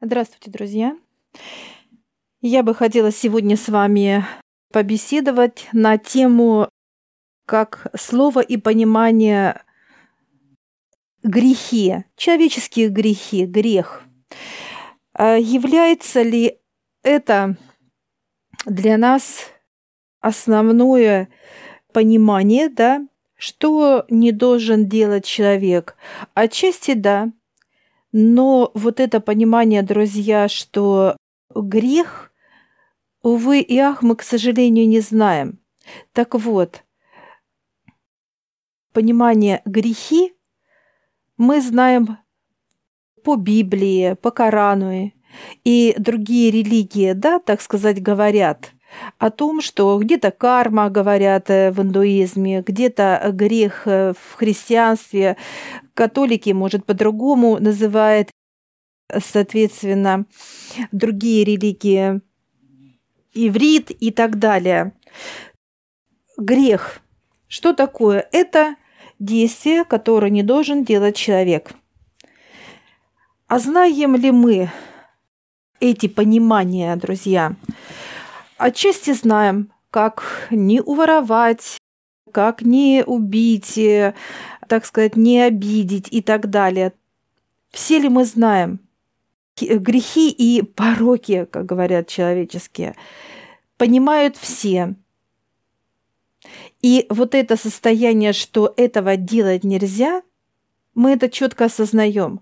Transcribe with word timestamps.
Здравствуйте, 0.00 0.48
друзья! 0.52 0.96
Я 2.40 2.62
бы 2.62 2.72
хотела 2.72 3.10
сегодня 3.10 3.56
с 3.56 3.68
вами 3.68 4.24
побеседовать 4.72 5.68
на 5.72 5.98
тему, 5.98 6.68
как 7.46 7.88
слово 7.98 8.38
и 8.38 8.58
понимание 8.58 9.60
грехи, 11.24 12.04
человеческие 12.16 12.90
грехи, 12.90 13.44
грех. 13.44 14.04
А 15.14 15.34
является 15.34 16.22
ли 16.22 16.60
это 17.02 17.56
для 18.66 18.98
нас 18.98 19.50
основное 20.20 21.28
понимание, 21.92 22.68
да, 22.68 23.04
что 23.34 24.06
не 24.10 24.30
должен 24.30 24.88
делать 24.88 25.24
человек? 25.24 25.96
Отчасти 26.34 26.94
да, 26.94 27.32
но 28.12 28.70
вот 28.74 29.00
это 29.00 29.20
понимание, 29.20 29.82
друзья, 29.82 30.48
что 30.48 31.16
грех, 31.54 32.32
увы 33.22 33.60
и 33.60 33.78
ах, 33.78 34.02
мы, 34.02 34.16
к 34.16 34.22
сожалению, 34.22 34.88
не 34.88 35.00
знаем. 35.00 35.58
Так 36.12 36.34
вот, 36.34 36.84
понимание 38.92 39.62
грехи 39.64 40.34
мы 41.36 41.60
знаем 41.60 42.18
по 43.22 43.36
Библии, 43.36 44.14
по 44.14 44.30
Корану 44.30 45.12
и 45.64 45.94
другие 45.98 46.50
религии, 46.50 47.12
да, 47.12 47.38
так 47.38 47.60
сказать, 47.60 48.02
говорят 48.02 48.72
о 49.18 49.30
том, 49.30 49.60
что 49.60 49.98
где-то 49.98 50.30
карма, 50.30 50.88
говорят 50.88 51.50
э, 51.50 51.70
в 51.70 51.82
индуизме, 51.82 52.62
где-то 52.66 53.30
грех 53.32 53.82
э, 53.86 54.14
в 54.18 54.36
христианстве, 54.36 55.36
католики, 55.98 56.50
может, 56.50 56.86
по-другому 56.86 57.58
называют, 57.58 58.30
соответственно, 59.12 60.26
другие 60.92 61.42
религии, 61.42 62.20
иврит 63.34 63.90
и 63.90 64.12
так 64.12 64.38
далее. 64.38 64.92
Грех. 66.36 67.00
Что 67.48 67.72
такое? 67.72 68.28
Это 68.30 68.76
действие, 69.18 69.84
которое 69.84 70.30
не 70.30 70.44
должен 70.44 70.84
делать 70.84 71.16
человек. 71.16 71.72
А 73.48 73.58
знаем 73.58 74.14
ли 74.14 74.30
мы 74.30 74.70
эти 75.80 76.06
понимания, 76.06 76.94
друзья? 76.94 77.56
Отчасти 78.56 79.14
знаем, 79.14 79.72
как 79.90 80.46
не 80.52 80.80
уворовать, 80.80 81.77
как 82.28 82.62
не 82.62 83.02
убить, 83.04 83.78
так 84.68 84.86
сказать, 84.86 85.16
не 85.16 85.40
обидеть 85.40 86.08
и 86.12 86.22
так 86.22 86.48
далее. 86.50 86.92
Все 87.70 87.98
ли 87.98 88.08
мы 88.08 88.24
знаем 88.24 88.80
грехи 89.60 90.30
и 90.30 90.62
пороки, 90.62 91.46
как 91.50 91.66
говорят 91.66 92.08
человеческие, 92.08 92.94
понимают 93.76 94.36
все. 94.36 94.94
И 96.80 97.06
вот 97.10 97.34
это 97.34 97.56
состояние, 97.56 98.32
что 98.32 98.72
этого 98.76 99.16
делать 99.16 99.64
нельзя, 99.64 100.22
мы 100.94 101.12
это 101.12 101.28
четко 101.28 101.66
осознаем. 101.66 102.40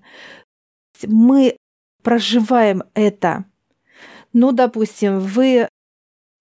Мы 1.03 1.57
проживаем 2.03 2.83
это. 2.95 3.45
Ну, 4.33 4.53
допустим, 4.53 5.19
вы 5.19 5.69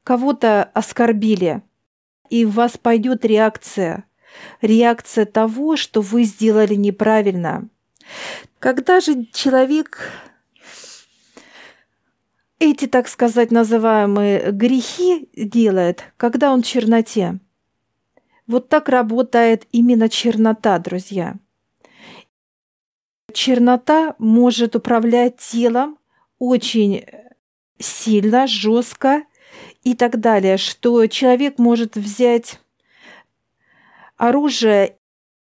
кого-то 0.03 0.63
оскорбили, 0.73 1.61
и 2.29 2.45
у 2.45 2.49
вас 2.49 2.77
пойдет 2.77 3.25
реакция– 3.25 4.05
реакция 4.61 5.25
того, 5.25 5.75
что 5.75 6.01
вы 6.01 6.23
сделали 6.23 6.75
неправильно. 6.75 7.67
Когда 8.59 8.99
же 8.99 9.25
человек 9.25 10.11
эти, 12.59 12.87
так 12.87 13.07
сказать, 13.07 13.51
называемые 13.51 14.51
грехи 14.51 15.29
делает, 15.35 16.05
когда 16.17 16.51
он 16.51 16.63
в 16.63 16.65
черноте. 16.65 17.39
Вот 18.47 18.69
так 18.69 18.89
работает 18.89 19.67
именно 19.71 20.07
чернота, 20.07 20.79
друзья. 20.79 21.35
Чернота 23.33 24.15
может 24.17 24.75
управлять 24.75 25.37
телом 25.37 25.97
очень 26.39 27.05
сильно, 27.79 28.47
жестко 28.47 29.23
и 29.85 29.93
так 29.93 30.19
далее, 30.19 30.57
что 30.57 31.05
человек 31.07 31.59
может 31.59 31.95
взять 31.95 32.59
оружие, 34.17 34.97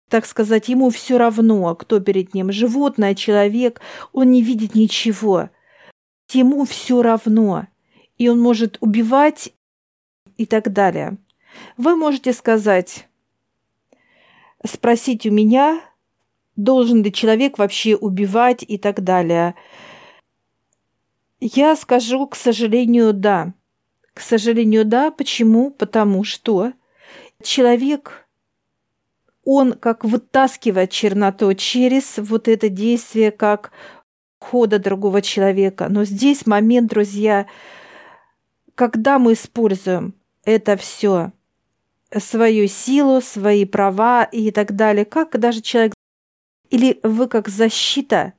так 0.08 0.26
сказать, 0.28 0.70
ему 0.70 0.92
все 0.92 1.18
равно, 1.18 1.76
кто 1.76 2.00
перед 2.00 2.34
ним, 2.36 2.52
животное, 2.52 3.16
человек, 3.16 3.82
он 4.14 4.30
не 4.30 4.44
видит 4.44 4.76
ничего. 4.76 5.50
Ему 6.32 6.66
все 6.66 7.02
равно, 7.02 7.68
и 8.20 8.30
он 8.30 8.40
может 8.40 8.78
убивать 8.82 9.52
и 10.38 10.46
так 10.46 10.72
далее. 10.72 11.18
Вы 11.76 11.96
можете 11.96 12.32
сказать, 12.32 13.08
спросить 14.64 15.26
у 15.26 15.32
меня, 15.32 15.82
должен 16.56 17.02
ли 17.02 17.12
человек 17.12 17.58
вообще 17.58 17.96
убивать 17.96 18.64
и 18.68 18.78
так 18.78 19.04
далее. 19.04 19.56
Я 21.40 21.76
скажу, 21.76 22.28
к 22.28 22.36
сожалению, 22.36 23.12
да. 23.14 23.54
К 24.20 24.22
сожалению, 24.22 24.84
да. 24.84 25.12
Почему? 25.12 25.72
Потому 25.72 26.26
что 26.26 26.74
человек 27.42 28.28
он 29.46 29.72
как 29.72 30.04
вытаскивает 30.04 30.92
черноту 30.92 31.54
через 31.54 32.18
вот 32.18 32.50
это 32.50 32.68
действие, 32.68 33.32
как 33.32 33.72
хода 34.38 34.78
другого 34.78 35.22
человека. 35.22 35.88
Но 35.90 36.04
здесь 36.04 36.46
момент, 36.46 36.90
друзья, 36.90 37.46
когда 38.76 39.20
мы 39.20 39.32
используем 39.34 40.14
это 40.44 40.76
все, 40.76 41.32
свою 42.14 42.68
силу, 42.68 43.22
свои 43.22 43.64
права 43.64 44.26
и 44.26 44.52
так 44.52 44.76
далее, 44.76 45.06
как 45.06 45.40
даже 45.40 45.62
человек, 45.62 45.94
или 46.70 47.00
вы 47.04 47.30
как 47.30 47.48
защита, 47.48 48.34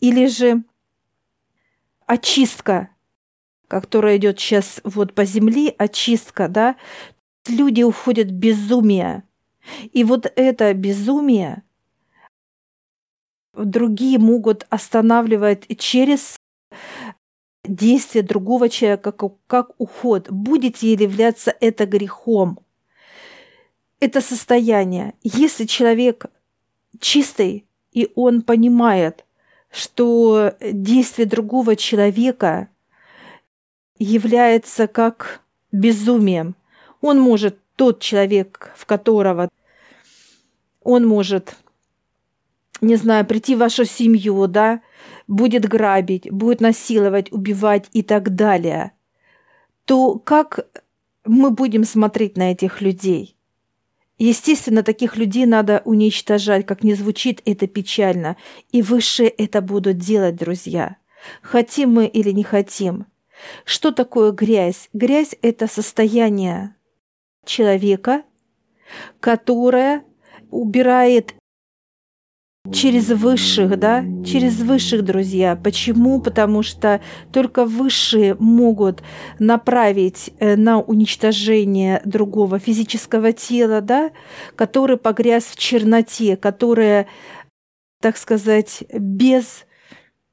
или 0.00 0.26
же 0.26 0.64
очистка, 2.06 2.88
которая 3.68 4.16
идет 4.16 4.40
сейчас 4.40 4.80
вот 4.84 5.14
по 5.14 5.24
земле, 5.24 5.74
очистка, 5.78 6.48
да, 6.48 6.76
люди 7.46 7.82
уходят 7.82 8.28
в 8.28 8.34
безумие, 8.34 9.22
и 9.92 10.02
вот 10.04 10.30
это 10.34 10.72
безумие 10.74 11.62
другие 13.64 14.18
могут 14.18 14.66
останавливать 14.70 15.66
через 15.78 16.36
действие 17.64 18.22
другого 18.22 18.68
человека, 18.68 19.12
как, 19.12 19.32
как 19.46 19.70
уход. 19.78 20.30
Будете 20.30 20.94
ли 20.94 21.04
являться 21.04 21.54
это 21.60 21.86
грехом? 21.86 22.60
Это 24.00 24.20
состояние. 24.20 25.14
Если 25.22 25.64
человек 25.64 26.26
чистый, 27.00 27.66
и 27.92 28.10
он 28.14 28.42
понимает, 28.42 29.24
что 29.70 30.54
действие 30.60 31.26
другого 31.26 31.76
человека 31.76 32.68
является 33.98 34.86
как 34.86 35.40
безумием, 35.72 36.56
он 37.00 37.20
может, 37.20 37.58
тот 37.76 38.00
человек, 38.00 38.72
в 38.76 38.86
которого 38.86 39.48
он 40.82 41.06
может, 41.06 41.56
не 42.80 42.96
знаю, 42.96 43.26
прийти 43.26 43.54
в 43.54 43.58
вашу 43.58 43.84
семью, 43.84 44.46
да, 44.46 44.80
будет 45.26 45.68
грабить, 45.68 46.30
будет 46.30 46.60
насиловать, 46.60 47.30
убивать 47.32 47.88
и 47.92 48.02
так 48.02 48.34
далее, 48.34 48.92
то 49.84 50.18
как 50.18 50.66
мы 51.24 51.50
будем 51.50 51.84
смотреть 51.84 52.36
на 52.36 52.52
этих 52.52 52.80
людей? 52.80 53.36
Естественно, 54.18 54.82
таких 54.82 55.16
людей 55.16 55.46
надо 55.46 55.82
уничтожать, 55.84 56.66
как 56.66 56.82
не 56.82 56.94
звучит 56.94 57.40
это 57.44 57.68
печально, 57.68 58.36
и 58.72 58.82
высшие 58.82 59.28
это 59.28 59.60
будут 59.60 59.98
делать, 59.98 60.34
друзья. 60.36 60.96
Хотим 61.42 61.92
мы 61.92 62.06
или 62.06 62.30
не 62.30 62.42
хотим. 62.42 63.06
Что 63.64 63.92
такое 63.92 64.32
грязь? 64.32 64.88
Грязь– 64.92 65.36
это 65.42 65.66
состояние 65.66 66.74
человека, 67.44 68.22
которое 69.20 70.04
убирает 70.50 71.34
через 72.72 73.08
высших, 73.08 73.78
да, 73.78 74.04
через 74.24 74.60
высших, 74.60 75.02
друзья. 75.02 75.56
Почему? 75.56 76.20
Потому 76.20 76.62
что 76.62 77.00
только 77.32 77.64
высшие 77.64 78.36
могут 78.38 79.02
направить 79.38 80.30
э, 80.38 80.56
на 80.56 80.80
уничтожение 80.80 82.02
другого 82.04 82.58
физического 82.58 83.32
тела, 83.32 83.80
да, 83.80 84.10
который 84.54 84.96
погряз 84.96 85.44
в 85.44 85.56
черноте, 85.56 86.36
которое, 86.36 87.06
так 88.00 88.16
сказать, 88.16 88.84
без 88.92 89.64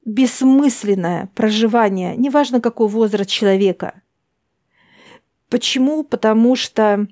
бессмысленное 0.05 1.29
проживание, 1.33 2.15
неважно 2.15 2.61
какой 2.61 2.87
возраст 2.87 3.29
человека. 3.29 4.01
Почему? 5.49 6.03
Потому 6.03 6.55
что 6.55 7.07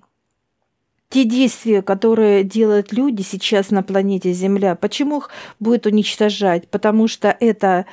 те 1.09 1.25
действия, 1.25 1.81
которые 1.81 2.43
делают 2.43 2.93
люди 2.93 3.21
сейчас 3.21 3.71
на 3.71 3.83
планете 3.83 4.31
Земля, 4.31 4.75
почему 4.75 5.19
их 5.19 5.29
будет 5.59 5.85
уничтожать? 5.85 6.67
Потому 6.69 7.07
что 7.07 7.35
это 7.39 7.85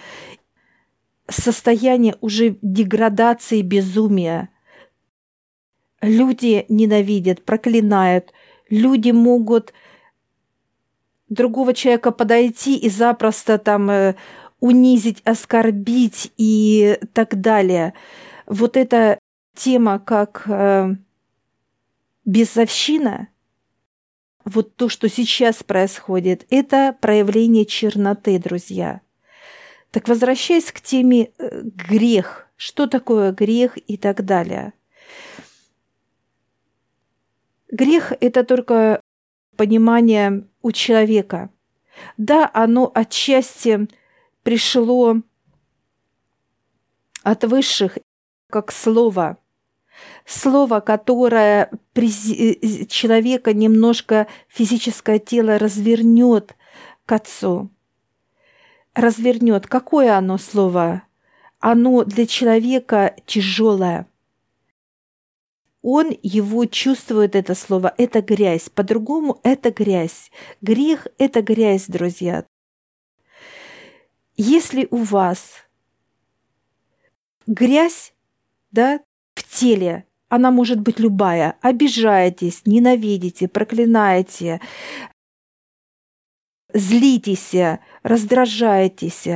состояние 1.28 2.16
уже 2.20 2.56
деградации, 2.62 3.62
безумия. 3.62 4.50
Люди 6.00 6.64
ненавидят, 6.68 7.44
проклинают. 7.44 8.32
Люди 8.70 9.10
могут 9.10 9.72
другого 11.28 11.74
человека 11.74 12.10
подойти 12.10 12.76
и 12.76 12.88
запросто 12.88 13.58
там 13.58 13.90
э, 13.90 14.14
унизить, 14.60 15.22
оскорбить 15.24 16.32
и 16.36 16.98
так 17.12 17.40
далее. 17.40 17.94
Вот 18.46 18.76
эта 18.76 19.18
тема 19.54 19.98
как 19.98 20.44
э, 20.46 20.94
безовщина, 22.24 23.28
вот 24.44 24.76
то, 24.76 24.88
что 24.88 25.08
сейчас 25.08 25.62
происходит, 25.62 26.46
это 26.50 26.96
проявление 27.00 27.66
черноты, 27.66 28.38
друзья. 28.38 29.00
Так 29.90 30.08
возвращаясь 30.08 30.70
к 30.72 30.80
теме 30.80 31.30
э, 31.38 31.62
грех, 31.62 32.48
что 32.56 32.86
такое 32.86 33.32
грех 33.32 33.76
и 33.76 33.96
так 33.96 34.24
далее. 34.24 34.72
Грех– 37.70 38.12
это 38.20 38.44
только 38.44 39.00
понимание 39.56 40.46
у 40.62 40.72
человека. 40.72 41.50
Да, 42.16 42.50
оно 42.52 42.90
отчасти 42.94 43.88
пришло 44.42 45.16
от 47.22 47.44
высших, 47.44 47.98
как 48.48 48.72
слово. 48.72 49.38
Слово, 50.24 50.80
которое 50.80 51.70
э, 51.94 52.84
человека 52.86 53.52
немножко 53.52 54.26
физическое 54.48 55.18
тело 55.18 55.58
развернет 55.58 56.56
к 57.04 57.12
Отцу. 57.12 57.70
Развернет. 58.94 59.66
Какое 59.66 60.16
оно 60.16 60.38
слово? 60.38 61.02
Оно 61.58 62.04
для 62.04 62.26
человека 62.26 63.14
тяжелое. 63.26 64.06
Он 65.82 66.14
его 66.22 66.66
чувствует, 66.66 67.34
это 67.34 67.54
слово, 67.54 67.94
это 67.96 68.20
грязь. 68.20 68.68
По-другому 68.68 69.40
это 69.42 69.70
грязь. 69.70 70.30
Грех– 70.60 71.06
это 71.18 71.42
грязь, 71.42 71.86
друзья. 71.86 72.44
Если 74.42 74.88
у 74.90 75.02
вас 75.02 75.52
грязь, 77.46 78.14
да, 78.70 79.00
в 79.34 79.42
теле, 79.46 80.06
она 80.30 80.50
может 80.50 80.80
быть 80.80 80.98
любая. 80.98 81.58
Обижаетесь, 81.60 82.62
ненавидите, 82.64 83.48
проклинаете, 83.48 84.62
злитесь, 86.72 87.54
раздражаетесь. 88.02 89.28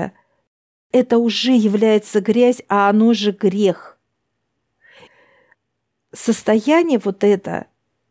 Это 0.90 1.18
уже 1.18 1.52
является 1.52 2.22
грязь, 2.22 2.62
а 2.70 2.88
оно 2.88 3.12
же 3.12 3.32
грех. 3.32 3.98
Состояние 6.14 6.98
вот 6.98 7.24
это, 7.24 7.66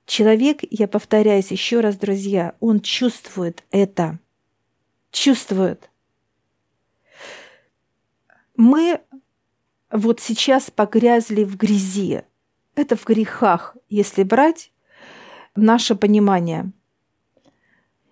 человек, 0.06 0.60
я 0.70 0.88
повторяюсь 0.88 1.50
еще 1.50 1.80
раз, 1.80 1.96
друзья, 1.96 2.56
он 2.60 2.82
чувствует 2.82 3.64
это. 3.72 4.20
Чувствует. 5.10 5.90
Мы 8.56 9.02
вот 9.92 10.20
сейчас 10.20 10.70
погрязли 10.70 11.44
в 11.44 11.58
грязи. 11.58 12.24
Это 12.76 12.96
в 12.96 13.06
грехах, 13.06 13.76
если 13.90 14.24
брать 14.24 14.72
наше 15.56 15.96
понимание. 15.96 16.72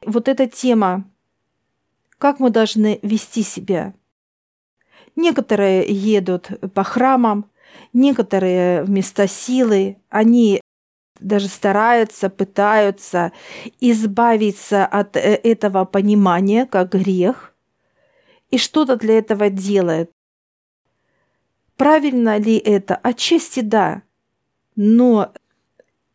Вот 0.06 0.28
эта 0.28 0.48
тема, 0.48 1.06
как 2.18 2.40
мы 2.40 2.50
должны 2.50 3.00
вести 3.02 3.44
себя. 3.44 3.94
Некоторые 5.16 5.86
едут 5.88 6.50
по 6.74 6.84
храмам, 6.84 7.50
некоторые 7.94 8.84
вместо 8.84 9.28
силы, 9.28 9.98
они 10.10 10.62
даже 11.20 11.48
стараются, 11.48 12.30
пытаются 12.30 13.32
избавиться 13.80 14.86
от 14.86 15.16
э, 15.18 15.36
этого 15.36 15.86
понимания 15.86 16.66
как 16.66 16.92
грех 16.92 17.54
и 18.50 18.58
что-то 18.58 18.96
для 18.96 19.20
этого 19.20 19.50
делают. 19.50 20.12
Правильно 21.82 22.38
ли 22.38 22.58
это? 22.58 22.96
Отчасти 22.96 23.62
да. 23.62 24.04
Но 24.76 25.34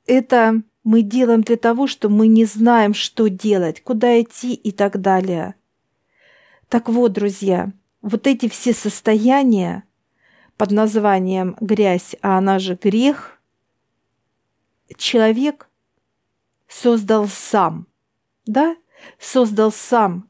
это 0.06 0.62
мы 0.84 1.02
делаем 1.02 1.42
для 1.42 1.56
того, 1.56 1.88
что 1.88 2.08
мы 2.08 2.28
не 2.28 2.44
знаем, 2.44 2.94
что 2.94 3.28
делать, 3.28 3.82
куда 3.82 4.20
идти 4.20 4.54
и 4.54 4.70
так 4.70 5.00
далее. 5.00 5.56
Так 6.68 6.88
вот, 6.88 7.14
друзья, 7.14 7.72
вот 8.00 8.28
эти 8.28 8.48
все 8.48 8.72
состояния 8.72 9.82
под 10.56 10.70
названием 10.70 11.56
грязь, 11.60 12.14
а 12.22 12.38
она 12.38 12.60
же 12.60 12.78
грех, 12.80 13.40
человек 14.96 15.68
создал 16.68 17.26
сам, 17.26 17.88
да, 18.46 18.76
создал 19.18 19.72
сам 19.72 20.28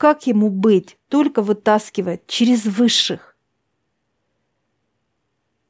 как 0.00 0.26
ему 0.26 0.48
быть? 0.48 0.96
Только 1.10 1.42
вытаскивать 1.42 2.26
через 2.26 2.64
высших. 2.64 3.36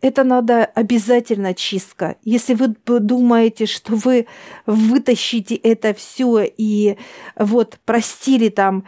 Это 0.02 0.22
надо 0.22 0.64
обязательно 0.64 1.54
чистка. 1.54 2.16
Если 2.22 2.54
вы 2.54 2.68
думаете, 2.68 3.66
что 3.66 3.96
вы 3.96 4.26
вытащите 4.66 5.54
это 5.56 5.92
все 5.94 6.44
и 6.44 6.96
вот 7.36 7.78
простили 7.84 8.50
там, 8.50 8.86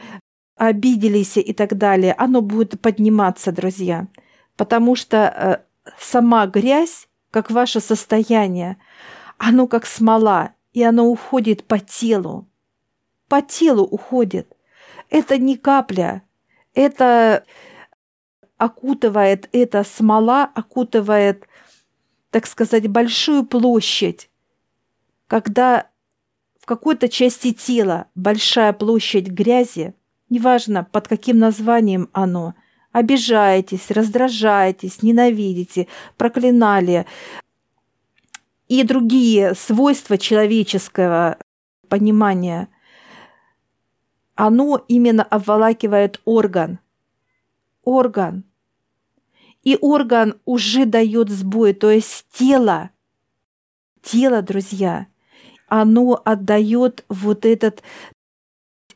обиделись 0.56 1.38
и 1.38 1.52
так 1.54 1.76
далее, 1.76 2.14
оно 2.16 2.42
будет 2.42 2.80
подниматься, 2.80 3.50
друзья. 3.50 4.06
Потому 4.56 4.94
что 4.94 5.16
э, 5.16 5.92
сама 5.98 6.46
грязь, 6.46 7.08
как 7.30 7.50
ваше 7.50 7.80
состояние, 7.80 8.76
оно 9.38 9.66
как 9.66 9.86
смола, 9.86 10.52
и 10.74 10.82
оно 10.82 11.06
уходит 11.06 11.64
по 11.64 11.78
телу. 11.78 12.46
По 13.28 13.40
телу 13.40 13.84
уходит. 13.84 14.54
Это 15.08 15.38
не 15.38 15.56
капля, 15.56 16.22
это 16.74 17.44
окутывает, 18.56 19.48
эта 19.52 19.84
смола 19.84 20.44
окутывает, 20.44 21.48
так 22.30 22.46
сказать, 22.46 22.86
большую 22.88 23.44
площадь. 23.44 24.30
Когда 25.26 25.88
в 26.60 26.66
какой-то 26.66 27.08
части 27.08 27.52
тела 27.52 28.06
большая 28.14 28.72
площадь 28.72 29.28
грязи, 29.28 29.94
неважно 30.28 30.84
под 30.84 31.08
каким 31.08 31.38
названием 31.38 32.08
оно, 32.12 32.54
обижаетесь, 32.92 33.90
раздражаетесь, 33.90 35.02
ненавидите, 35.02 35.88
проклинали, 36.16 37.06
и 38.68 38.84
другие 38.84 39.54
свойства 39.54 40.16
человеческого 40.16 41.36
понимания– 41.88 42.68
оно 44.34 44.84
именно 44.88 45.22
обволакивает 45.22 46.20
орган. 46.24 46.78
Орган. 47.84 48.44
И 49.62 49.78
орган 49.80 50.40
уже 50.44 50.86
дает 50.86 51.30
сбой, 51.30 51.72
то 51.72 51.90
есть 51.90 52.26
тело, 52.32 52.90
тело, 54.02 54.42
друзья, 54.42 55.06
оно 55.68 56.20
отдает 56.24 57.04
вот 57.08 57.46
этот 57.46 57.82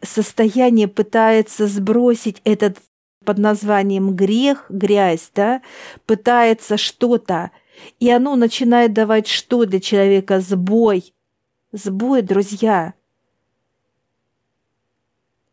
состояние, 0.02 0.88
пытается 0.88 1.68
сбросить 1.68 2.40
этот 2.44 2.78
под 3.24 3.38
названием 3.38 4.14
грех, 4.16 4.66
грязь, 4.68 5.30
да, 5.34 5.62
пытается 6.04 6.76
что-то, 6.76 7.52
и 8.00 8.10
оно 8.10 8.34
начинает 8.34 8.92
давать 8.92 9.28
что 9.28 9.66
для 9.66 9.80
человека? 9.80 10.40
Сбой. 10.40 11.14
Сбой, 11.72 12.22
друзья 12.22 12.95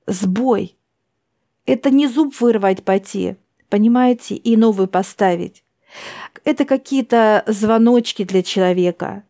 сбой. 0.08 0.78
Это 1.66 1.90
не 1.90 2.08
зуб 2.08 2.40
вырвать 2.40 2.84
пойти, 2.84 3.38
понимаете, 3.70 4.36
и 4.36 4.58
новый 4.58 4.88
поставить. 4.88 5.64
Это 6.44 6.66
какие-то 6.66 7.44
звоночки 7.48 8.24
для 8.24 8.44
человека. 8.44 9.24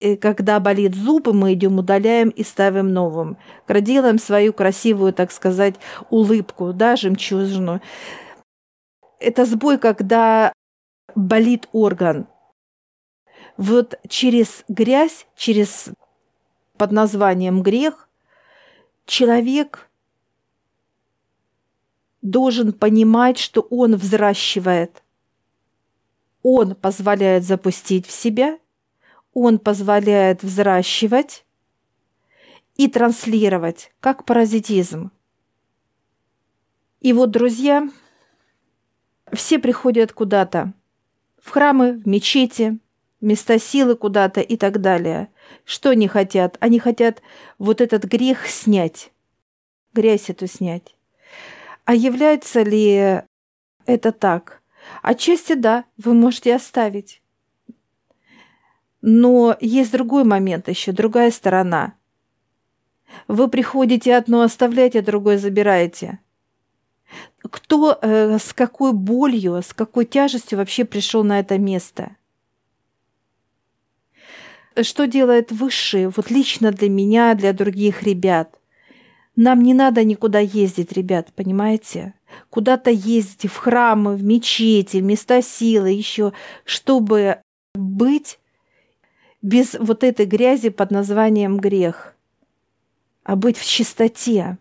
И 0.00 0.16
когда 0.16 0.60
болит 0.60 0.94
зуб, 0.94 1.28
мы 1.28 1.54
идем, 1.54 1.78
удаляем 1.78 2.28
и 2.28 2.42
ставим 2.42 2.92
новым. 2.92 3.38
Делаем 3.68 4.18
свою 4.18 4.52
красивую, 4.52 5.14
так 5.14 5.32
сказать, 5.32 5.76
улыбку, 6.10 6.72
да, 6.72 6.96
жемчужину. 6.96 7.80
Это 9.18 9.46
сбой, 9.46 9.78
когда 9.78 10.52
болит 11.14 11.68
орган. 11.72 12.26
Вот 13.56 13.98
через 14.08 14.64
грязь, 14.68 15.26
через 15.36 15.90
под 16.76 16.90
названием 16.90 17.62
грех, 17.62 18.08
человек 19.06 19.90
должен 22.22 22.72
понимать, 22.72 23.38
что 23.38 23.60
он 23.60 23.96
взращивает. 23.96 25.02
Он 26.42 26.74
позволяет 26.74 27.44
запустить 27.44 28.06
в 28.06 28.10
себя, 28.10 28.58
он 29.32 29.58
позволяет 29.58 30.42
взращивать 30.42 31.44
и 32.76 32.88
транслировать, 32.88 33.92
как 34.00 34.24
паразитизм. 34.24 35.10
И 37.00 37.12
вот, 37.12 37.30
друзья, 37.30 37.88
все 39.32 39.58
приходят 39.58 40.12
куда-то, 40.12 40.72
в 41.40 41.50
храмы, 41.50 41.92
в 41.92 42.08
мечети, 42.08 42.78
места 43.24 43.58
силы 43.58 43.96
куда-то 43.96 44.40
и 44.40 44.56
так 44.56 44.80
далее. 44.80 45.28
Что 45.64 45.90
они 45.90 46.06
хотят? 46.06 46.56
Они 46.60 46.78
хотят 46.78 47.22
вот 47.58 47.80
этот 47.80 48.04
грех 48.04 48.46
снять, 48.46 49.12
грязь 49.92 50.30
эту 50.30 50.46
снять. 50.46 50.94
А 51.84 51.94
является 51.94 52.62
ли 52.62 53.22
это 53.86 54.12
так? 54.12 54.62
Отчасти 55.02 55.54
да, 55.54 55.84
вы 55.96 56.14
можете 56.14 56.54
оставить. 56.54 57.22
Но 59.00 59.56
есть 59.60 59.92
другой 59.92 60.24
момент 60.24 60.68
еще, 60.68 60.92
другая 60.92 61.30
сторона. 61.30 61.94
Вы 63.28 63.48
приходите 63.48 64.16
одно 64.16 64.42
оставляете, 64.42 65.02
другое 65.02 65.38
забираете. 65.38 66.20
Кто 67.42 67.98
э, 68.00 68.38
с 68.38 68.52
какой 68.54 68.92
болью, 68.92 69.56
с 69.56 69.74
какой 69.74 70.06
тяжестью 70.06 70.58
вообще 70.58 70.84
пришел 70.84 71.22
на 71.22 71.38
это 71.38 71.58
место? 71.58 72.16
Что 74.82 75.06
делает 75.06 75.52
высший, 75.52 76.08
вот 76.08 76.30
лично 76.30 76.72
для 76.72 76.88
меня, 76.88 77.34
для 77.34 77.52
других 77.52 78.02
ребят? 78.02 78.58
Нам 79.36 79.62
не 79.62 79.74
надо 79.74 80.04
никуда 80.04 80.40
ездить, 80.40 80.92
ребят, 80.92 81.32
понимаете? 81.34 82.14
Куда-то 82.50 82.90
ездить 82.90 83.50
в 83.50 83.56
храмы, 83.56 84.16
в 84.16 84.24
мечети, 84.24 84.98
в 84.98 85.04
места 85.04 85.42
силы, 85.42 85.90
еще, 85.90 86.32
чтобы 86.64 87.38
быть 87.74 88.38
без 89.42 89.74
вот 89.78 90.02
этой 90.02 90.26
грязи 90.26 90.70
под 90.70 90.90
названием 90.90 91.58
грех, 91.58 92.14
а 93.22 93.36
быть 93.36 93.58
в 93.58 93.66
чистоте. 93.66 94.58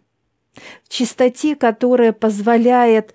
В 0.84 0.89
чистоте, 0.89 1.55
которая 1.55 2.12
позволяет 2.13 3.13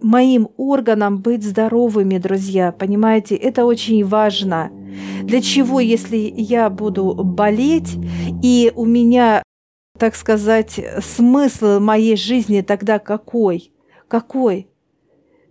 моим 0.00 0.48
органам 0.56 1.18
быть 1.18 1.42
здоровыми, 1.42 2.18
друзья. 2.18 2.72
Понимаете, 2.72 3.34
это 3.34 3.64
очень 3.64 4.04
важно. 4.04 4.70
Для 5.22 5.40
чего, 5.40 5.80
если 5.80 6.16
я 6.16 6.70
буду 6.70 7.14
болеть, 7.14 7.96
и 8.42 8.72
у 8.74 8.84
меня 8.84 9.42
так 9.98 10.14
сказать, 10.14 10.80
смысл 11.00 11.80
моей 11.80 12.16
жизни 12.16 12.60
тогда 12.60 12.98
какой? 12.98 13.72
Какой? 14.06 14.68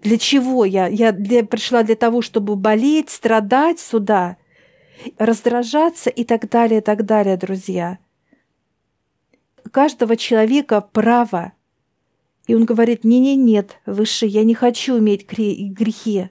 Для 0.01 0.18
чего 0.18 0.63
я? 0.66 0.88
Я 0.88 1.12
для, 1.12 1.44
пришла 1.44 1.84
для 1.84 1.96
того, 1.96 2.22
чтобы 2.22 2.56
болеть, 2.56 3.10
страдать 3.10 3.80
сюда, 3.80 4.38
раздражаться 5.18 6.10
и 6.10 6.24
так 6.24 6.50
далее, 6.50 6.80
и 6.80 6.84
так 6.84 7.06
далее, 7.06 7.36
друзья. 7.36 8.00
У 9.66 9.70
каждого 9.70 10.16
человека 10.16 10.82
право. 10.82 11.54
И 12.48 12.56
он 12.56 12.63
говорит, 12.63 13.04
не-не, 13.04 13.36
нет, 13.36 13.77
выше, 13.86 14.25
я 14.25 14.44
не 14.44 14.56
хочу 14.56 14.98
иметь 15.00 15.30
грехи. 15.30 16.30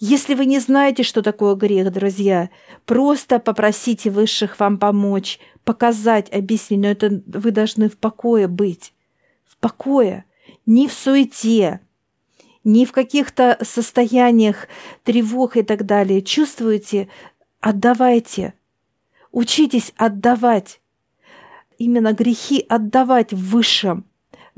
Если 0.00 0.34
вы 0.34 0.46
не 0.46 0.58
знаете, 0.58 1.02
что 1.02 1.22
такое 1.22 1.54
грех, 1.54 1.92
друзья, 1.92 2.50
просто 2.86 3.38
попросите 3.38 4.10
высших 4.10 4.58
вам 4.58 4.78
помочь, 4.78 5.38
показать, 5.64 6.32
объяснить, 6.32 6.80
но 6.80 6.88
это 6.88 7.22
вы 7.26 7.50
должны 7.50 7.90
в 7.90 7.98
покое 7.98 8.48
быть. 8.48 8.94
В 9.44 9.58
покое, 9.58 10.24
не 10.66 10.88
в 10.88 10.92
суете, 10.92 11.80
не 12.64 12.86
в 12.86 12.92
каких-то 12.92 13.58
состояниях 13.62 14.68
тревог 15.02 15.56
и 15.56 15.62
так 15.62 15.84
далее. 15.84 16.22
Чувствуете, 16.22 17.08
отдавайте. 17.60 18.54
Учитесь 19.32 19.92
отдавать. 19.96 20.80
Именно 21.76 22.12
грехи 22.12 22.64
отдавать 22.68 23.32
в 23.32 23.50
высшем 23.50 24.07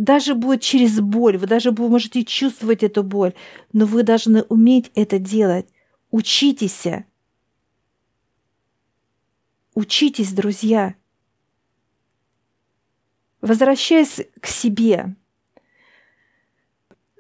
даже 0.01 0.35
будет 0.35 0.63
через 0.63 0.99
боль, 0.99 1.37
вы 1.37 1.47
даже 1.47 1.73
можете 1.73 2.25
чувствовать 2.25 2.83
эту 2.83 3.03
боль, 3.03 3.35
но 3.75 3.85
вы 3.85 4.03
должны 4.03 4.45
уметь 4.45 4.91
это 4.95 5.19
делать. 5.19 5.67
Учитесь. 6.11 6.87
Учитесь, 9.75 10.33
друзья. 10.33 10.95
Возвращаясь 13.43 14.23
к 14.41 14.47
себе, 14.47 15.17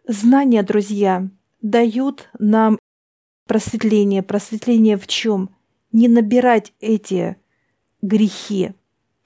знания, 0.08 0.62
друзья, 0.62 1.28
дают 1.60 2.30
нам 2.38 2.78
просветление. 3.46 4.22
Просветление 4.22 4.96
в 4.96 5.06
чем? 5.06 5.54
Не 5.92 6.08
набирать 6.08 6.72
эти 6.80 7.36
грехи. 8.00 8.72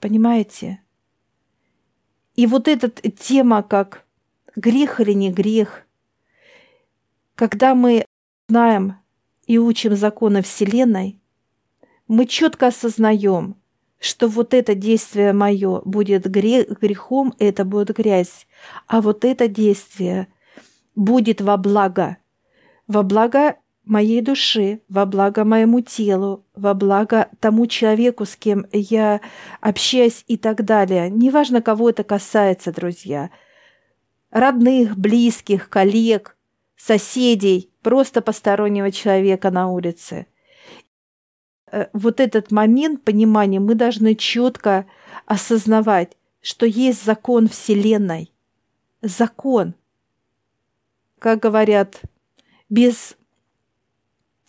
Понимаете? 0.01 0.81
И 2.35 2.47
вот 2.47 2.67
эта 2.67 2.89
тема, 2.89 3.63
как 3.63 4.05
грех 4.55 4.99
или 4.99 5.13
не 5.13 5.31
грех, 5.31 5.85
когда 7.35 7.75
мы 7.75 8.05
знаем 8.47 8.95
и 9.45 9.57
учим 9.57 9.95
законы 9.95 10.41
Вселенной, 10.41 11.19
мы 12.07 12.25
четко 12.25 12.67
осознаем, 12.67 13.55
что 13.99 14.27
вот 14.27 14.53
это 14.53 14.75
действие 14.75 15.33
мое 15.33 15.81
будет 15.85 16.25
грехом, 16.25 17.33
это 17.39 17.65
будет 17.65 17.95
грязь, 17.95 18.47
а 18.87 19.01
вот 19.01 19.25
это 19.25 19.47
действие 19.47 20.27
будет 20.95 21.41
во 21.41 21.57
благо, 21.57 22.17
во 22.87 23.03
благо 23.03 23.55
моей 23.85 24.21
души, 24.21 24.81
во 24.89 25.05
благо 25.05 25.43
моему 25.43 25.81
телу, 25.81 26.45
во 26.55 26.73
благо 26.73 27.29
тому 27.39 27.67
человеку, 27.67 28.25
с 28.25 28.35
кем 28.35 28.65
я 28.71 29.21
общаюсь 29.61 30.23
и 30.27 30.37
так 30.37 30.65
далее. 30.65 31.09
Неважно, 31.09 31.61
кого 31.61 31.89
это 31.89 32.03
касается, 32.03 32.71
друзья. 32.71 33.29
Родных, 34.31 34.97
близких, 34.97 35.69
коллег, 35.69 36.35
соседей, 36.75 37.71
просто 37.81 38.21
постороннего 38.21 38.91
человека 38.91 39.51
на 39.51 39.69
улице. 39.69 40.27
Э, 41.71 41.87
вот 41.93 42.19
этот 42.19 42.51
момент 42.51 43.03
понимания 43.03 43.59
мы 43.59 43.75
должны 43.75 44.15
четко 44.15 44.85
осознавать, 45.25 46.17
что 46.41 46.65
есть 46.65 47.03
закон 47.03 47.47
Вселенной. 47.47 48.31
Закон. 49.01 49.75
Как 51.19 51.39
говорят, 51.39 52.01
без 52.69 53.17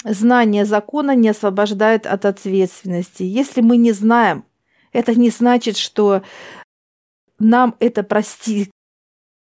Знание 0.09 0.65
закона 0.65 1.17
не 1.17 1.31
освобождает 1.31 2.07
от 2.07 2.27
ответственности. 2.27 3.25
Если 3.25 3.61
мы 3.61 3.77
не 3.77 3.91
знаем, 3.91 4.45
это 4.93 5.17
не 5.17 5.31
значит, 5.31 5.77
что 5.77 6.23
нам 7.41 7.75
это 7.81 8.05
простить, 8.05 8.71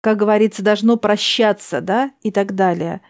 как 0.00 0.16
говорится, 0.16 0.64
должно 0.64 0.96
прощаться, 0.96 1.80
да, 1.80 2.10
и 2.22 2.32
так 2.32 2.56
далее. 2.56 3.00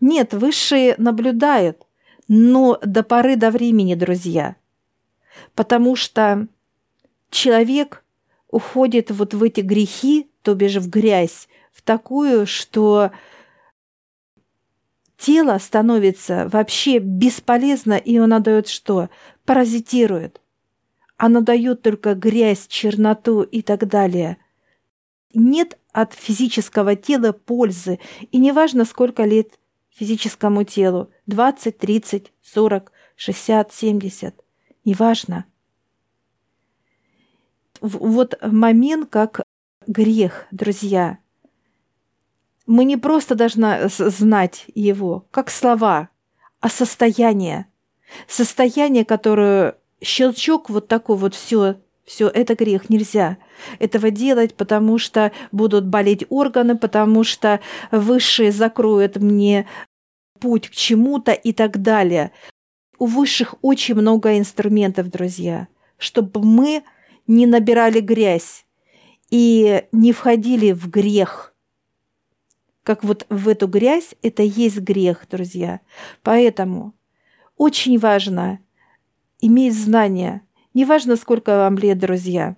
Нет, 0.00 0.34
высшие 0.34 0.94
наблюдают, 0.96 1.84
но 2.28 2.78
до 2.84 3.02
поры 3.02 3.34
до 3.34 3.50
времени, 3.50 3.96
друзья. 3.96 4.54
Потому 5.56 5.96
что 5.96 6.46
человек 7.28 8.04
уходит 8.48 9.10
вот 9.10 9.34
в 9.34 9.42
эти 9.42 9.62
грехи, 9.62 10.30
то 10.42 10.54
бишь 10.54 10.76
в 10.76 10.88
грязь, 10.88 11.48
в 11.72 11.82
такую, 11.82 12.46
что 12.46 13.10
тело 15.16 15.58
становится 15.58 16.48
вообще 16.48 16.98
бесполезно, 16.98 17.94
и 17.94 18.16
оно 18.16 18.40
дает 18.40 18.68
что? 18.68 19.10
Паразитирует. 19.44 20.40
Оно 21.16 21.40
дает 21.40 21.82
только 21.82 22.14
грязь, 22.14 22.66
черноту 22.66 23.42
и 23.42 23.62
так 23.62 23.86
далее. 23.86 24.38
Нет 25.32 25.78
от 25.92 26.12
физического 26.12 26.96
тела 26.96 27.32
пользы, 27.32 28.00
и 28.30 28.38
неважно, 28.38 28.84
сколько 28.84 29.24
лет 29.24 29.58
физическому 29.90 30.64
телу, 30.64 31.10
20, 31.26 31.78
30, 31.78 32.32
40, 32.42 32.92
60, 33.16 33.72
70, 33.72 34.34
неважно. 34.84 35.44
Вот 37.80 38.34
момент 38.42 39.08
как 39.10 39.42
грех, 39.86 40.46
друзья– 40.50 41.18
мы 42.66 42.84
не 42.84 42.96
просто 42.96 43.34
должны 43.34 43.88
знать 43.88 44.64
его, 44.74 45.26
как 45.30 45.50
слова, 45.50 46.08
а 46.60 46.68
состояние. 46.68 47.66
Состояние, 48.26 49.04
которое 49.04 49.76
щелчок 50.02 50.70
вот 50.70 50.88
такой 50.88 51.16
вот 51.16 51.34
все, 51.34 51.76
все 52.04 52.28
это 52.28 52.54
грех, 52.54 52.88
нельзя 52.88 53.38
этого 53.78 54.10
делать, 54.10 54.54
потому 54.54 54.98
что 54.98 55.32
будут 55.52 55.86
болеть 55.86 56.24
органы, 56.28 56.76
потому 56.76 57.24
что 57.24 57.60
высшие 57.90 58.52
закроют 58.52 59.16
мне 59.16 59.66
путь 60.40 60.68
к 60.68 60.72
чему-то 60.72 61.32
и 61.32 61.52
так 61.52 61.82
далее. 61.82 62.32
У 62.98 63.06
высших 63.06 63.56
очень 63.62 63.94
много 63.94 64.38
инструментов, 64.38 65.10
друзья, 65.10 65.68
чтобы 65.98 66.42
мы 66.42 66.84
не 67.26 67.46
набирали 67.46 68.00
грязь 68.00 68.64
и 69.30 69.84
не 69.92 70.12
входили 70.12 70.72
в 70.72 70.88
грех– 70.88 71.50
как 72.84 73.02
вот 73.02 73.26
в 73.30 73.48
эту 73.48 73.66
грязь, 73.66 74.14
это 74.22 74.42
есть 74.42 74.78
грех, 74.78 75.26
друзья. 75.28 75.80
Поэтому 76.22 76.94
очень 77.56 77.98
важно 77.98 78.60
иметь 79.40 79.74
знания. 79.74 80.42
Неважно, 80.74 81.16
сколько 81.16 81.56
вам 81.56 81.78
лет, 81.78 81.98
друзья. 81.98 82.56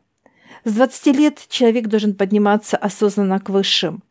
С 0.64 0.72
20 0.72 1.06
лет 1.16 1.46
человек 1.48 1.86
должен 1.86 2.14
подниматься 2.14 2.76
осознанно 2.76 3.38
к 3.38 3.50
высшим. 3.50 4.02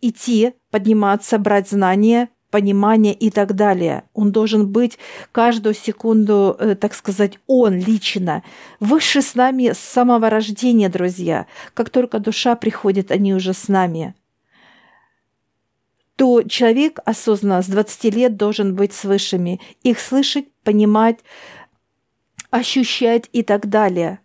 Идти, 0.00 0.52
подниматься, 0.70 1.38
брать 1.38 1.68
знания, 1.68 2.28
понимание 2.50 3.12
и 3.14 3.30
так 3.30 3.54
далее. 3.56 4.04
Он 4.12 4.30
должен 4.30 4.68
быть 4.68 4.98
каждую 5.32 5.74
секунду, 5.74 6.56
э, 6.60 6.76
так 6.76 6.94
сказать, 6.94 7.40
он 7.48 7.76
лично. 7.76 8.44
Выше 8.78 9.22
с 9.22 9.34
нами 9.34 9.72
с 9.72 9.78
самого 9.78 10.30
рождения, 10.30 10.88
друзья. 10.88 11.46
Как 11.72 11.90
только 11.90 12.20
душа 12.20 12.54
приходит, 12.54 13.10
они 13.10 13.34
уже 13.34 13.52
с 13.54 13.66
нами. 13.66 14.14
То 16.16 16.42
человек 16.42 17.00
осознанно 17.04 17.62
с 17.62 17.66
20 17.66 18.14
лет 18.14 18.36
должен 18.36 18.74
быть 18.74 18.92
с 18.92 19.04
высшими, 19.04 19.60
их 19.82 19.98
слышать, 19.98 20.46
понимать, 20.62 21.18
ощущать 22.50 23.28
и 23.32 23.42
так 23.42 23.68
далее 23.68 24.20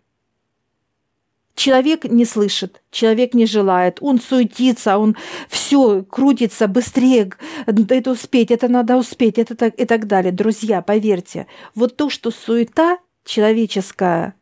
Человек 1.60 2.04
не 2.04 2.24
слышит, 2.24 2.82
человек 2.90 3.34
не 3.34 3.44
желает, 3.44 3.98
он 4.00 4.18
суетится, 4.18 4.96
он 4.96 5.14
все 5.50 6.02
крутится 6.04 6.68
быстрее, 6.68 7.32
это 7.66 8.10
успеть, 8.12 8.50
это 8.50 8.66
надо 8.68 8.96
успеть, 8.96 9.36
это 9.36 9.54
так 9.54 9.78
и 9.78 9.84
так 9.84 10.06
далее. 10.06 10.32
Друзья, 10.32 10.80
поверьте, 10.80 11.46
вот 11.74 11.98
то, 11.98 12.08
что 12.08 12.30
суета 12.30 12.96
человеческая, 13.26 14.34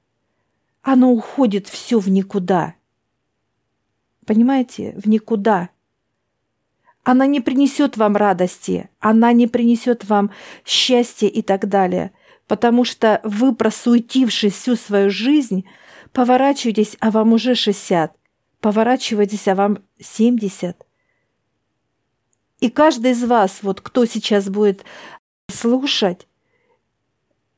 оно 0.82 1.10
уходит 1.10 1.66
все 1.66 1.98
в 1.98 2.08
никуда. 2.08 2.74
Понимаете, 4.24 4.94
в 4.96 5.08
никуда. 5.08 5.70
Она 7.10 7.26
не 7.26 7.40
принесет 7.40 7.96
вам 7.96 8.16
радости, 8.16 8.90
она 9.00 9.32
не 9.32 9.46
принесет 9.46 10.04
вам 10.04 10.30
счастья 10.66 11.26
и 11.26 11.40
так 11.40 11.66
далее, 11.68 12.12
потому 12.46 12.84
что 12.84 13.20
вы, 13.24 13.54
просуетившись 13.54 14.52
всю 14.52 14.76
свою 14.76 15.08
жизнь, 15.08 15.64
Поворачивайтесь, 16.12 16.96
а 17.00 17.10
вам 17.10 17.32
уже 17.32 17.54
60. 17.54 18.14
Поворачивайтесь, 18.60 19.46
а 19.48 19.54
вам 19.54 19.78
70. 20.00 20.86
И 22.60 22.70
каждый 22.70 23.12
из 23.12 23.24
вас, 23.24 23.62
вот 23.62 23.80
кто 23.80 24.04
сейчас 24.04 24.48
будет 24.48 24.84
слушать, 25.48 26.26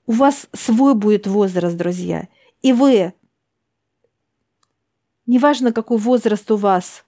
у 0.06 0.12
вас 0.12 0.48
свой 0.52 0.94
будет 0.94 1.26
возраст, 1.26 1.76
друзья. 1.76 2.28
И 2.60 2.72
вы, 2.72 3.14
неважно 5.26 5.72
какой 5.72 5.98
возраст 5.98 6.50
у 6.50 6.56
вас, 6.56 7.04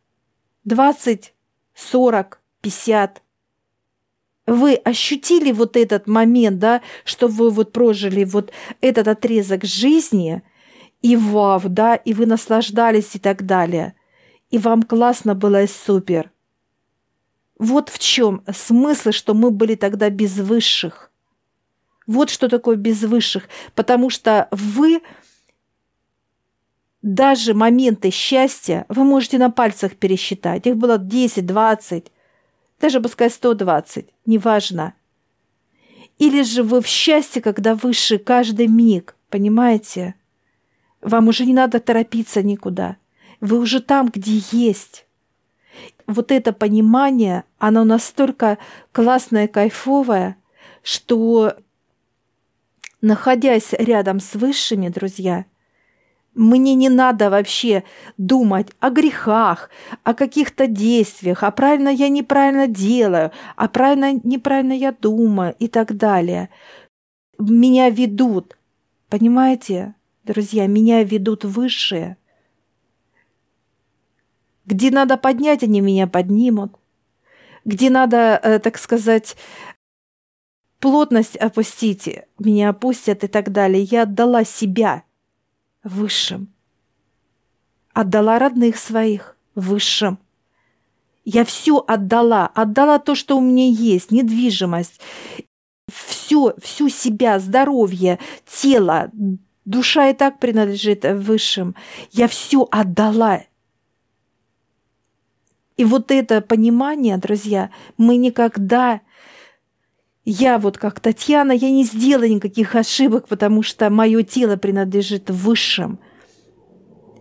20, 0.65 1.35
40, 1.75 2.41
50, 2.61 3.23
вы 4.47 4.75
ощутили 4.75 5.53
вот 5.53 5.77
этот 5.77 6.07
момент, 6.07 6.59
да, 6.59 6.83
что 7.05 7.29
вы 7.29 7.51
вот 7.51 7.73
прожили 7.73 8.25
вот 8.25 8.53
этот 8.81 9.09
отрезок 9.09 9.65
жизни– 9.65 10.43
и 11.03 11.17
вау, 11.17 11.61
да, 11.65 11.97
и 11.97 12.15
вы 12.15 12.27
наслаждались 12.27 13.15
и 13.15 13.19
так 13.19 13.45
далее. 13.45 13.95
И 14.51 14.59
вам 14.59 14.85
классно 14.85 15.35
было 15.35 15.65
и 15.65 15.67
супер. 15.67 16.31
Вот 17.59 17.89
в 17.89 17.99
чем 17.99 18.43
смысл, 18.53 19.11
что 19.11 19.35
мы 19.35 19.51
были 19.51 19.75
тогда 19.75 20.11
без 20.11 20.39
высших. 20.39 21.11
Вот 22.07 22.31
что 22.31 22.49
такое 22.49 22.77
без 22.77 23.03
высших. 23.03 23.49
Потому 23.75 24.11
что 24.11 24.49
вы 24.51 25.03
даже 27.03 27.53
моменты 27.53 28.11
счастья 28.11 28.87
вы 28.89 29.03
можете 29.05 29.39
на 29.39 29.51
пальцах 29.51 29.97
пересчитать. 29.97 30.67
Их 30.67 30.77
было 30.77 30.99
10, 30.99 31.45
20, 31.45 32.13
даже 32.81 33.01
пускай 33.01 33.29
120, 33.29 34.07
неважно. 34.27 34.95
Или 36.19 36.43
же 36.43 36.63
вы 36.63 36.81
в 36.81 36.87
счастье, 36.87 37.43
когда 37.43 37.75
выше 37.75 38.19
каждый 38.19 38.69
миг, 38.69 39.17
понимаете? 39.29 40.15
Вам 41.01 41.27
уже 41.27 41.45
не 41.45 41.53
надо 41.53 41.81
торопиться 41.81 42.43
никуда. 42.43 42.97
Вы 43.41 43.59
уже 43.59 43.81
там, 43.81 44.09
где 44.09 44.41
есть. 44.53 45.07
Вот 46.07 46.31
это 46.31 46.53
понимание, 46.53 47.43
оно 47.59 47.83
настолько 47.83 48.59
классное, 48.93 49.49
кайфовое, 49.49 50.37
что, 50.83 51.57
находясь 53.01 53.73
рядом 53.73 54.21
с 54.21 54.35
высшими, 54.35 54.89
друзья, 54.89 55.47
мне 56.35 56.75
не 56.75 56.89
надо 56.89 57.31
вообще 57.31 57.85
думать 58.17 58.69
о 58.81 58.91
грехах, 58.91 59.71
о 60.03 60.15
каких-то 60.15 60.67
действиях, 60.67 61.43
а 61.43 61.51
правильно 61.51 61.89
я 61.89 62.09
неправильно 62.09 62.67
делаю, 62.67 63.33
а 63.57 63.69
правильно 63.69 64.13
неправильно 64.25 64.73
я 64.73 64.93
думаю 64.93 65.55
и 65.59 65.69
так 65.69 65.97
далее. 65.97 66.49
Меня 67.39 67.91
ведут, 67.91 68.57
понимаете? 69.09 69.95
Друзья, 70.25 70.67
меня 70.67 71.03
ведут 71.03 71.45
высшие. 71.45 72.17
Где 74.65 74.91
надо 74.91 75.17
поднять, 75.17 75.63
они 75.65 75.81
меня 75.81 76.07
поднимут. 76.07 76.77
Где 77.65 77.91
надо, 77.91 78.41
э, 78.43 78.59
так 78.61 78.79
сказать, 78.79 79.37
плотность 80.79 81.37
опустить, 81.37 82.09
меня 82.39 82.71
опустят 82.71 83.25
и 83.25 83.27
так 83.27 83.53
далее. 83.53 83.83
Я 83.83 84.03
отдала 84.03 84.45
себя 84.45 85.03
высшим. 85.85 86.53
Отдала 87.93 88.39
родных 88.39 88.77
своих 88.77 89.37
высшим. 89.55 90.19
Я 91.25 91.45
все 91.45 91.85
отдала, 91.87 92.47
отдала 92.47 92.99
то, 92.99 93.15
что 93.15 93.37
у 93.37 93.41
меня 93.41 93.69
есть, 93.69 94.11
недвижимость, 94.11 95.01
все, 95.93 96.55
всю 96.61 96.89
себя, 96.89 97.39
здоровье, 97.39 98.19
тело, 98.47 99.11
Душа 99.65 100.09
и 100.09 100.15
так 100.15 100.41
принадлежит 100.41 101.05
высшим. 101.05 101.77
Я 102.11 102.27
все 102.27 102.67
отдала. 102.71 103.43
И 105.77 105.85
вот 105.85 106.11
это 106.11 106.41
понимание, 106.41 107.17
друзья, 107.17 107.71
мы 107.97 108.17
никогда... 108.17 109.01
Я 110.25 110.59
вот 110.59 110.79
как 110.79 111.01
Татьяна, 111.01 111.53
я 111.53 111.71
не 111.71 111.85
сделаю 111.85 112.33
никаких 112.35 112.75
ошибок, 112.77 113.27
потому 113.29 113.63
что 113.63 113.91
мое 113.91 114.23
тело 114.23 114.57
принадлежит 114.57 115.31
высшим. 115.31 115.99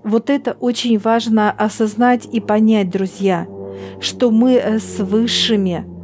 Вот 0.04 0.30
это 0.30 0.54
очень 0.54 0.98
важно 1.00 1.52
осознать 1.52 2.28
и 2.32 2.40
понять, 2.40 2.90
друзья, 2.90 3.48
что 4.00 4.32
мы 4.32 4.54
э, 4.54 4.80
с 4.80 5.00
высшими– 5.00 5.86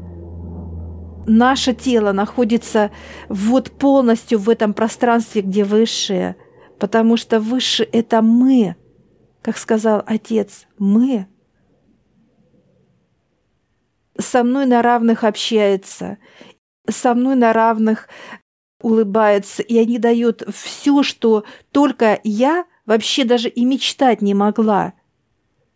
наше 1.28 1.74
тело 1.74 2.14
находится 2.14 2.92
вот 3.30 3.72
полностью 3.72 4.40
в 4.40 4.50
этом 4.50 4.74
пространстве, 4.74 5.42
где 5.42 5.64
высшее, 5.64 6.36
потому 6.80 7.18
что 7.18 7.40
выше– 7.40 7.88
это 7.92 8.22
мы, 8.22 8.76
как 9.42 9.58
сказал 9.58 10.02
Отец, 10.06 10.66
мы. 10.80 11.28
Со 14.18 14.44
мной 14.44 14.66
на 14.66 14.82
равных 14.82 15.24
общается, 15.24 16.18
со 16.90 17.14
мной 17.14 17.36
на 17.36 17.54
равных 17.54 18.08
улыбается, 18.82 19.64
и 19.64 19.78
они 19.78 19.98
дают 20.00 20.44
все, 20.54 21.04
что 21.04 21.44
только 21.72 22.20
я 22.24 22.66
вообще 22.86 23.24
даже 23.24 23.50
и 23.50 23.66
мечтать 23.66 24.22
не 24.22 24.34
могла. 24.34 24.94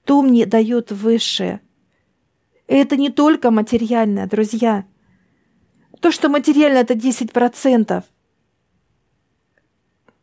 То 0.06 0.22
мне 0.22 0.46
дает 0.46 0.92
высшее. 0.92 1.62
Это 2.68 2.96
не 2.96 3.10
только 3.10 3.52
материальное, 3.52 4.28
друзья– 4.28 4.86
то, 6.02 6.12
что 6.12 6.30
материально, 6.30 6.80
это 6.80 6.96
10%. 6.96 8.04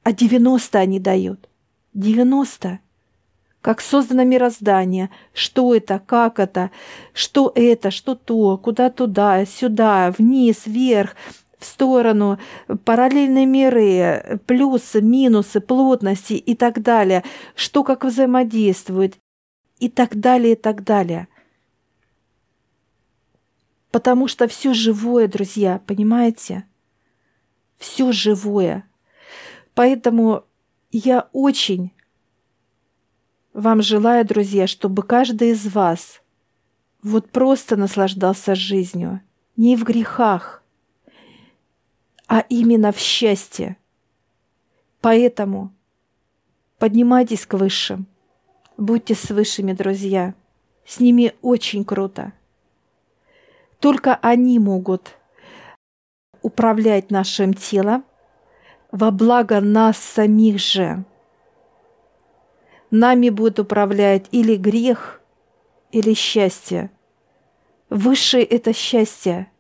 А 0.03 0.12
90 0.12 0.79
они 0.79 0.98
дают. 0.98 1.48
90. 1.94 2.81
Как 3.68 3.83
создано 3.83 4.24
мироздание, 4.24 5.11
что 5.35 5.74
это, 5.74 5.98
как 5.98 6.38
это, 6.38 6.70
что 7.12 7.52
это, 7.54 7.90
что 7.90 8.14
то, 8.14 8.57
куда 8.57 8.88
туда, 8.88 9.44
сюда, 9.44 10.11
вниз, 10.16 10.62
вверх, 10.64 11.14
в 11.59 11.66
сторону, 11.66 12.38
параллельные 12.87 13.44
миры, 13.44 14.40
плюсы, 14.46 15.02
минусы, 15.02 15.61
плотности 15.61 16.33
и 16.33 16.54
так 16.54 16.81
далее, 16.81 17.24
что 17.54 17.85
как 17.85 18.07
взаимодействует 18.07 19.18
и 19.81 19.90
так 19.90 20.18
далее, 20.18 20.52
и 20.52 20.57
так 20.57 20.83
далее– 20.83 21.28
Потому 23.90 24.28
что 24.28 24.48
все 24.48 24.72
живое, 24.72 25.28
друзья, 25.28 25.83
понимаете? 25.87 26.64
Все 27.76 28.12
живое. 28.12 28.88
Поэтому 29.74 30.44
я 30.90 31.28
очень 31.33 31.92
вам 33.59 33.83
желаю, 33.83 34.25
друзья, 34.25 34.68
чтобы 34.68 35.03
каждый 35.03 35.51
из 35.51 35.66
вас 35.66 36.23
вот 37.03 37.31
просто 37.31 37.77
наслаждался 37.77 38.55
жизнью. 38.55 39.21
Не 39.57 39.77
в 39.77 39.83
грехах, 39.83 40.62
а 42.29 42.44
именно 42.49 42.92
в 42.92 42.99
счастье. 42.99 43.77
Поэтому 45.01 45.73
поднимайтесь 46.79 47.47
к 47.47 47.55
высшим. 47.55 48.07
Будьте 48.77 49.16
с 49.16 49.29
высшими, 49.31 49.73
друзья. 49.73 50.35
С 50.87 51.01
ними 51.01 51.35
очень 51.42 51.85
круто. 51.85 52.33
Только 53.81 54.14
они 54.23 54.61
могут 54.61 55.16
управлять 56.42 57.11
нашим 57.11 57.55
телом 57.55 58.05
во 58.92 59.11
благо 59.11 59.61
нас 59.61 59.99
самих 59.99 60.61
же. 60.61 61.05
Нами 62.90 63.31
будет 63.31 63.59
управлять 63.59 64.27
или 64.31 64.57
грех, 64.57 65.20
или 65.92 66.14
счастье. 66.14 66.90
Высшее– 67.90 68.44
это 68.44 68.72
счастье, 68.72 69.51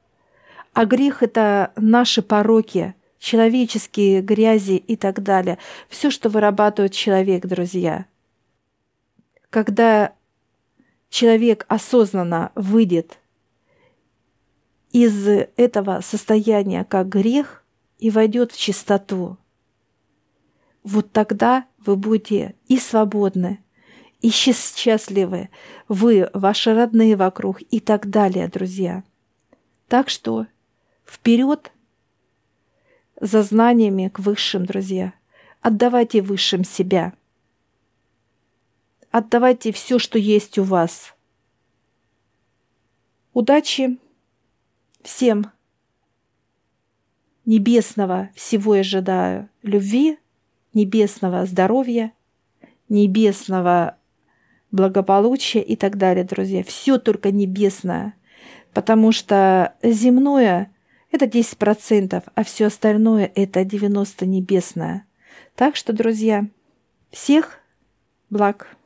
а 0.74 0.84
грех– 0.84 1.22
это 1.24 1.72
наши 1.76 2.22
пороки, 2.22 2.94
человеческие 3.18 4.20
грязи 4.20 4.76
и 4.76 4.96
так 4.96 5.22
далее. 5.22 5.58
Все, 5.88 6.10
что 6.10 6.28
вырабатывает 6.28 6.92
человек, 6.92 7.46
друзья. 7.46 8.06
Когда 9.50 10.12
человек 11.08 11.64
осознанно 11.68 12.52
выйдет 12.54 13.18
из 14.92 15.26
этого 15.26 16.00
состояния 16.00 16.84
как 16.84 17.08
грех 17.08 17.64
и 17.98 18.10
войдет 18.10 18.52
в 18.52 18.58
чистоту, 18.58 19.36
вот 20.82 21.10
тогда 21.12 21.66
вы 21.78 21.96
будете 21.96 22.54
и 22.66 22.78
свободны, 22.78 23.62
и 24.20 24.30
счастливы, 24.30 25.48
вы, 25.86 26.28
ваши 26.32 26.74
родные 26.74 27.16
вокруг 27.16 27.60
и 27.70 27.80
так 27.80 28.10
далее, 28.10 28.48
друзья. 28.48 29.04
Так 29.86 30.10
что 30.10 30.46
вперед 31.06 31.72
за 33.20 33.42
знаниями 33.42 34.08
к 34.08 34.18
высшим, 34.18 34.66
друзья. 34.66 35.12
Отдавайте 35.60 36.22
высшим 36.22 36.64
себя. 36.64 37.14
Отдавайте 39.10 39.72
все, 39.72 39.98
что 39.98 40.18
есть 40.18 40.58
у 40.58 40.64
вас. 40.64 41.14
Удачи 43.32 43.98
всем 45.02 45.50
небесного 47.44 48.30
всего 48.34 48.72
ожидаю 48.72 49.48
любви, 49.62 50.18
небесного 50.78 51.44
здоровья, 51.44 52.12
небесного 52.88 53.96
благополучия 54.70 55.60
и 55.60 55.76
так 55.76 55.96
далее, 55.96 56.24
друзья. 56.24 56.62
Все 56.62 56.98
только 56.98 57.32
небесное, 57.32 58.14
потому 58.72 59.12
что 59.12 59.74
земное– 59.82 60.72
это 61.10 61.24
10%, 61.24 62.22
а 62.32 62.44
все 62.44 62.66
остальное– 62.66 63.30
это 63.34 63.62
90% 63.62 64.24
небесное. 64.26 65.04
Так 65.56 65.74
что, 65.74 65.92
друзья, 65.92 66.46
всех 67.10 67.58
благ! 68.30 68.77